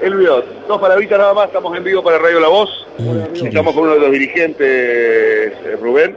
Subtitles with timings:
[0.00, 2.86] Elvio, dos palabritas nada más, estamos en vivo para Radio La Voz.
[3.34, 6.16] Estamos con uno de los dirigentes, eh, Rubén,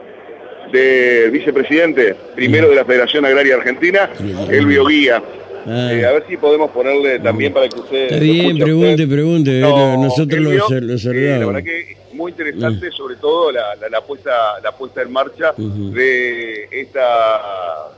[0.71, 4.09] del vicepresidente primero de la Federación Agraria Argentina,
[4.49, 5.23] Elvio Guía.
[5.65, 5.89] Ah.
[5.93, 8.03] Eh, a ver si podemos ponerle también para que usted...
[8.05, 9.09] Está bien, pregunte, usted.
[9.09, 9.51] pregunte.
[9.59, 11.47] No, Nosotros lo, eh, la saludamos.
[11.53, 16.67] verdad que muy interesante, sobre todo la, la, la puesta, la puesta en marcha de
[16.71, 17.91] esta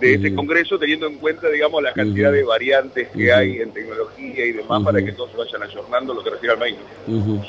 [0.00, 0.36] de este Ujú.
[0.36, 4.82] congreso, teniendo en cuenta, digamos, la cantidad de variantes que hay en tecnología y demás
[4.82, 6.76] para que todos se vayan ayornando lo que refiere al maíz.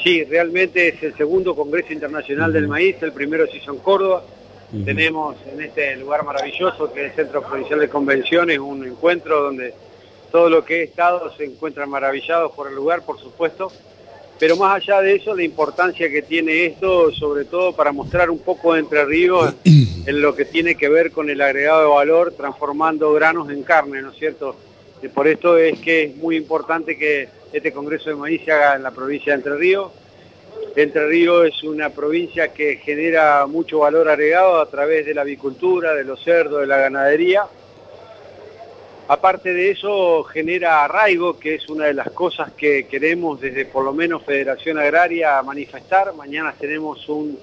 [0.03, 4.23] Sí, realmente es el segundo Congreso Internacional del Maíz, el primero se hizo en Córdoba.
[4.83, 9.73] Tenemos en este lugar maravilloso que es el Centro Provincial de Convenciones un encuentro donde
[10.31, 13.71] todo lo que he estado se encuentran maravillados por el lugar, por supuesto.
[14.37, 18.39] Pero más allá de eso, la importancia que tiene esto, sobre todo para mostrar un
[18.39, 22.33] poco de Entre Ríos en lo que tiene que ver con el agregado de valor,
[22.35, 24.55] transformando granos en carne, ¿no es cierto?
[25.01, 28.75] Y por esto es que es muy importante que este Congreso de Maíz se haga
[28.75, 29.91] en la provincia de Entre Ríos.
[30.75, 35.93] Entre Ríos es una provincia que genera mucho valor agregado a través de la avicultura,
[35.93, 37.43] de los cerdos, de la ganadería.
[39.07, 43.83] Aparte de eso, genera arraigo, que es una de las cosas que queremos desde por
[43.83, 46.13] lo menos Federación Agraria manifestar.
[46.15, 47.37] Mañana tenemos un,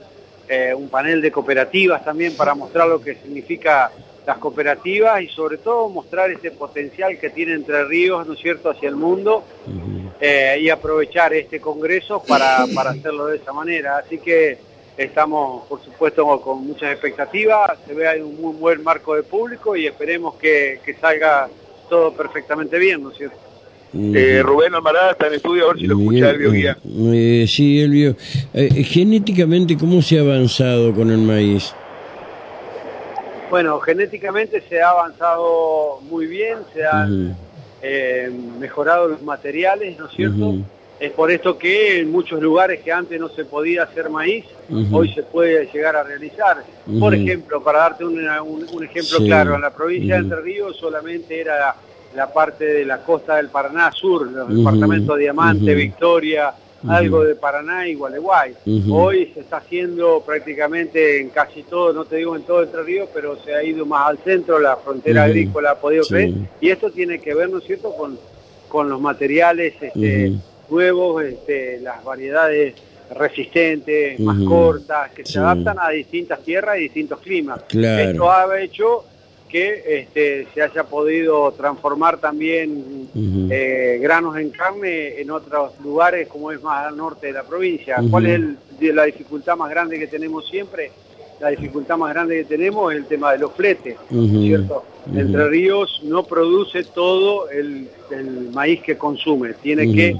[0.48, 3.92] eh, un panel de cooperativas también para mostrar lo que significa
[4.27, 8.70] las cooperativas y sobre todo mostrar ese potencial que tiene Entre Ríos, ¿no es cierto?,
[8.70, 9.44] hacia el mundo
[10.20, 13.98] eh, y aprovechar este congreso para, para hacerlo de esa manera.
[13.98, 14.58] Así que
[14.96, 19.76] estamos, por supuesto, con muchas expectativas, se ve ahí un muy buen marco de público
[19.76, 21.48] y esperemos que, que salga
[21.88, 23.36] todo perfectamente bien, ¿no es cierto?
[23.94, 26.78] Eh, Rubén Almarada está en estudio, a ver si lo escucha Elvio Guía.
[27.12, 28.16] eh, sí, Elvio.
[28.54, 31.74] Eh, genéticamente, ¿cómo se ha avanzado con el maíz?
[33.50, 37.36] Bueno, genéticamente se ha avanzado muy bien, se han
[37.82, 40.54] eh, mejorado los materiales, ¿no es cierto?
[41.03, 44.45] Es por esto que en muchos lugares que antes no se podía hacer maíz,
[44.92, 46.59] hoy se puede llegar a realizar.
[47.00, 49.25] Por ejemplo, para darte una- un, un ejemplo Sí.
[49.26, 51.76] claro, en la provincia de Entre Ríos solamente era la,
[52.15, 55.75] la parte de la costa del Paraná Sur, los departamentos Diamante.
[55.75, 56.54] Victoria,
[56.88, 58.55] algo de Paraná y Gualeguay.
[58.88, 63.09] Hoy se está haciendo prácticamente en casi todo, no te digo en todo Entre Ríos,
[63.12, 66.10] pero se ha ido más al centro, la frontera agrícola ha podido Sí.
[66.15, 66.34] crecer.
[66.60, 68.16] Y esto tiene que ver, ¿no es cierto?, con,
[68.69, 70.32] con los materiales este,
[70.72, 70.77] Ujú.
[70.77, 72.75] nuevos, este, las variedades
[73.15, 75.34] resistentes, más cortas, que Sí.
[75.34, 77.62] se adaptan a distintas tierras y distintos climas.
[77.69, 78.10] Claro.
[78.10, 79.05] Esto ha hecho
[79.49, 83.09] que este, se haya podido transformar también
[83.50, 87.97] eh, granos en carne en otros lugares como es más al norte de la provincia.
[88.11, 88.32] ¿Cuál es
[88.81, 90.91] el- la dificultad más grande que tenemos siempre?
[91.38, 93.97] La dificultad más grande que tenemos es el tema de los fletes.
[94.09, 94.84] ¿cierto?
[95.15, 100.16] Entre Ríos no produce todo el, el maíz que consume, tiene que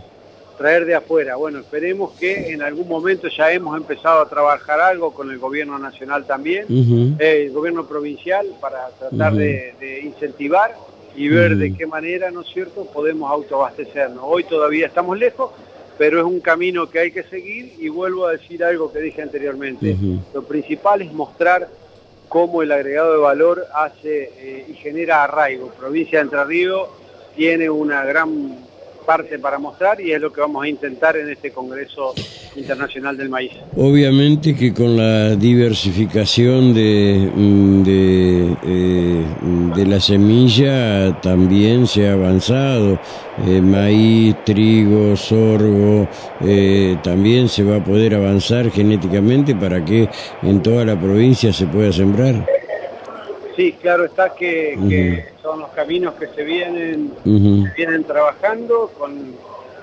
[0.57, 1.37] traer de afuera.
[1.37, 5.79] Bueno, esperemos que en algún momento ya hemos empezado a trabajar algo con el gobierno
[5.79, 6.67] nacional también,
[7.19, 10.75] eh, el gobierno provincial, para tratar de, de incentivar
[11.17, 14.23] y ver de qué manera, ¿no es cierto?, podemos autoabastecernos.
[14.23, 15.51] Hoy todavía estamos lejos,
[15.99, 19.23] pero es un camino que hay que seguir y vuelvo a decir algo que dije
[19.23, 19.97] anteriormente.
[20.33, 21.69] Lo principal es mostrar
[22.29, 25.69] cómo el agregado de valor hace eh, y genera arraigo.
[25.69, 26.89] Provincia de Entre Ríos
[27.37, 28.57] tiene una gran
[29.03, 32.15] parte para mostrar y es lo que vamos a intentar en este Congreso
[32.57, 33.53] Internacional del Maíz.
[33.77, 39.25] Obviamente que con la diversificación de, mm, de, eh,
[39.77, 42.99] de la semilla también se ha avanzado.
[43.47, 46.07] Eh, maíz, trigo, sorgo,
[46.41, 50.09] eh, también se va a poder avanzar genéticamente para que
[50.43, 52.47] en toda la provincia se pueda sembrar.
[53.57, 54.77] Sí, claro está que,
[55.43, 57.13] son los caminos que se vienen,
[57.77, 59.35] vienen trabajando con,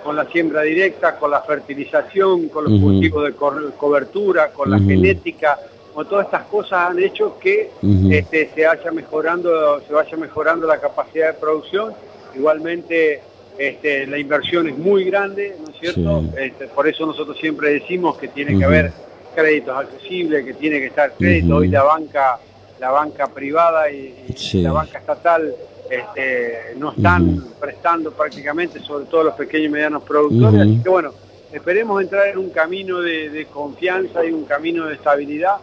[0.03, 4.77] con la siembra directa, con la fertilización, con los cultivos de co- cobertura, con la
[4.87, 5.59] genética,
[5.93, 7.69] con todas estas cosas han hecho que
[8.11, 11.93] este, se haya mejorando, se vaya mejorando la capacidad de producción.
[12.35, 13.21] Igualmente
[13.57, 16.21] este, la inversión es muy grande, ¿no es cierto?
[16.21, 16.29] Sí.
[16.37, 18.91] Este, por eso nosotros siempre decimos que tiene que haber
[19.35, 21.57] créditos accesibles, que tiene que estar crédito.
[21.57, 22.39] Hoy la banca,
[22.79, 24.61] la banca privada y, y Sí.
[24.61, 25.53] la banca estatal
[25.89, 30.61] este, no están prestando prácticamente, sobre todo los pequeños y medianos productores.
[30.61, 31.11] Así que bueno,
[31.51, 35.55] esperemos entrar en un camino de, de confianza y un camino de estabilidad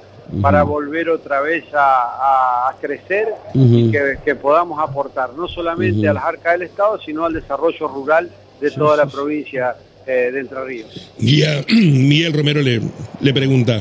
[0.43, 6.09] para volver otra vez a, a- a crecer y que, que podamos aportar no solamente
[6.09, 8.29] a las arcas del Estado, sino al desarrollo rural
[8.61, 9.13] de Sí, toda sí, la sí.
[9.17, 11.13] provincia eh, de Entre Ríos.
[11.19, 12.81] Guía, Miguel Romero le,
[13.21, 13.81] le pregunta.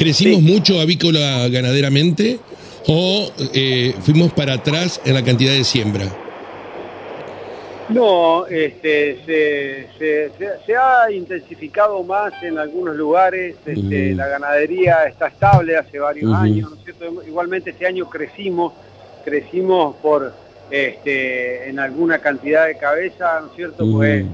[0.00, 0.42] ¿Crecimos Sí.
[0.42, 2.38] mucho avícola ganaderamente
[2.86, 6.06] o eh, fuimos para atrás en la cantidad de siembra?
[7.90, 10.30] No, este, se, se,
[10.64, 16.70] se, ha intensificado más en algunos lugares, este, la ganadería está estable hace varios años,
[16.70, 17.22] ¿no es cierto?
[17.26, 18.72] Igualmente este año crecimos,
[19.24, 20.32] crecimos por
[20.70, 23.84] este, en alguna cantidad de cabeza, ¿no es cierto?
[23.92, 24.24] Pues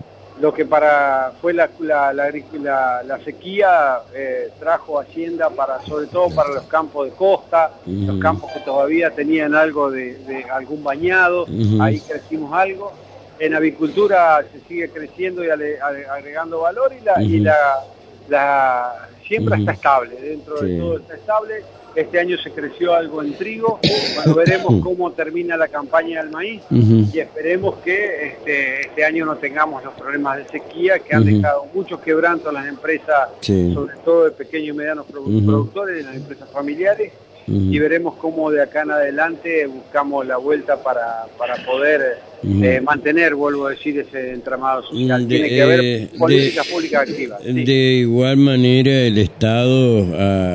[0.41, 6.51] lo que para fue la, la, la, sequía eh, trajo Hacienda para sobre todo para
[6.51, 11.47] los campos de costa, los campos que todavía tenían algo de, algún bañado,
[11.81, 12.93] ahí crecimos algo.
[13.39, 17.85] En avicultura se sigue creciendo y agregando valor y la, y la,
[18.29, 21.65] la siembra está estable, dentro de todo está estable
[21.97, 23.81] este año se creció algo en trigo.
[24.15, 29.37] Bueno, veremos cómo termina la campaña del maíz y esperemos que este, este, año no
[29.37, 34.25] tengamos los problemas de sequía que han dejado muchos quebrantos a las empresas, sobre todo
[34.25, 37.13] de pequeños y medianos productores, de las empresas familiares.
[37.49, 43.35] Y veremos cómo de acá en adelante buscamos la vuelta para, para poder eh, mantener,
[43.35, 45.27] vuelvo a decir, ese entramado social.
[45.27, 47.43] Tiene que haber eh, políticas públicas activas.
[47.43, 50.07] De igual manera, el Estado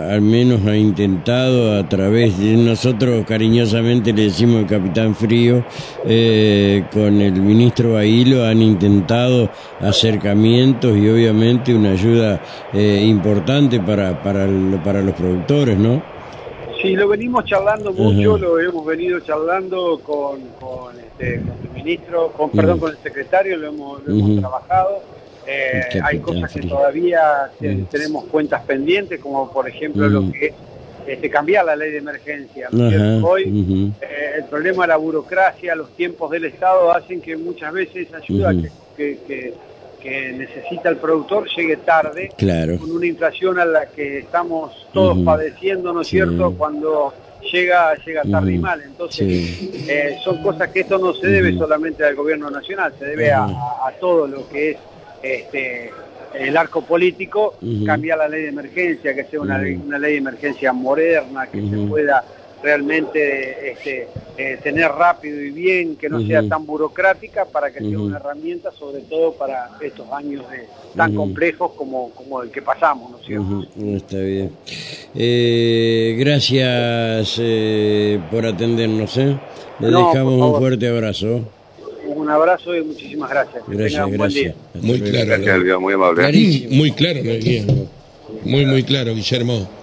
[0.09, 5.65] al menos ha intentado a través de nosotros cariñosamente le decimos el Capitán Frío,
[6.05, 9.49] eh, con el ministro Bailo han intentado
[9.79, 12.41] acercamientos y obviamente una ayuda
[12.73, 14.47] importante para, para,
[14.83, 16.20] para los productores, ¿no?
[16.81, 22.31] Sí, lo venimos charlando mucho, lo hemos venido charlando con, con, este, con el ministro,
[22.31, 25.03] con, perdón, con el secretario, lo hemos, trabajado.
[25.47, 27.51] Eh, hay cosas que todavía
[27.89, 30.53] tenemos cuentas pendientes, como por ejemplo lo que es
[31.07, 32.69] este, cambiar la ley de emergencia.
[33.23, 38.07] Hoy eh, el problema de la burocracia, los tiempos del Estado hacen que muchas veces
[38.13, 38.53] ayuda
[38.95, 39.53] que, que
[40.01, 42.29] que necesita el productor llegue tarde,
[42.79, 46.53] con una inflación a la que estamos todos padeciendo, ¿no es cierto?
[46.57, 47.13] Cuando
[47.51, 48.81] llega llega tarde y mal.
[48.81, 49.27] Entonces,
[49.87, 53.47] eh, son cosas que esto no se debe solamente al gobierno nacional, se debe a,
[53.99, 54.77] todo lo que es
[55.21, 55.91] este
[56.33, 57.55] el arco político,
[57.85, 61.77] cambiar la ley de emergencia, que sea una, una ley de emergencia moderna, que se
[61.87, 62.23] pueda
[62.61, 67.99] realmente este, eh, tener rápido y bien, que no sea tan burocrática para que sea
[67.99, 70.43] una herramienta, sobre todo para estos años
[70.95, 73.65] tan complejos como, como el que pasamos, ¿no es cierto?
[73.95, 74.51] Está bien.
[75.15, 79.37] Eh, gracias eh, por atendernos, ¿eh?
[79.79, 81.41] Le dejamos un fuerte abrazo.
[82.05, 83.63] Un abrazo y muchísimas gracias.
[83.67, 84.55] Gracias, gracias.
[84.75, 85.79] Muy claro.
[85.79, 86.67] muy amable.
[86.69, 87.19] Muy claro,
[88.43, 89.80] muy, muy claro, Guillermo.